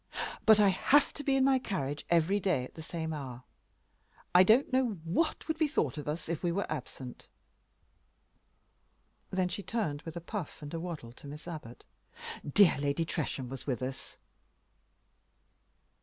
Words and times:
"But 0.47 0.59
I 0.59 0.69
have 0.69 1.13
to 1.13 1.23
be 1.23 1.35
in 1.35 1.43
my 1.43 1.59
carriage 1.59 2.07
every 2.09 2.39
day 2.39 2.63
at 2.63 2.73
the 2.73 2.81
same 2.81 3.13
hour. 3.13 3.43
I 4.33 4.41
don't 4.41 4.73
know 4.73 4.93
what 5.03 5.47
would 5.47 5.59
be 5.59 5.67
thought 5.67 5.99
of 5.99 6.07
us 6.07 6.27
if 6.27 6.41
we 6.41 6.51
were 6.51 6.65
absent." 6.71 7.27
Then 9.29 9.47
she 9.47 9.61
turned, 9.61 10.01
with 10.01 10.15
a 10.15 10.19
puff 10.19 10.59
and 10.63 10.73
a 10.73 10.79
waddle, 10.79 11.11
to 11.11 11.27
Miss 11.27 11.47
Abbot. 11.47 11.85
"Dear 12.43 12.79
Lady 12.79 13.05
Tresham 13.05 13.47
was 13.47 13.67
with 13.67 13.83
us." 13.83 14.17